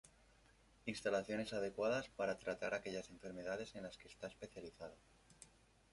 Instalaciones 0.87 1.53
adecuadas 1.53 2.09
para 2.09 2.39
tratar 2.39 2.73
aquellas 2.73 3.11
enfermedades 3.11 3.75
en 3.75 3.83
las 3.83 3.99
que 3.99 4.07
está 4.07 4.25
especializado. 4.25 4.95